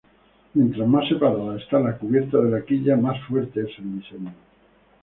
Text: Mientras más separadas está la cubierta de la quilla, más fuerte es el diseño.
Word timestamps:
Mientras 0.55 0.87
más 0.87 1.07
separadas 1.07 1.61
está 1.61 1.79
la 1.79 1.95
cubierta 1.95 2.39
de 2.39 2.49
la 2.49 2.65
quilla, 2.65 2.97
más 2.97 3.21
fuerte 3.27 3.61
es 3.61 3.69
el 3.77 4.01
diseño. 4.01 4.33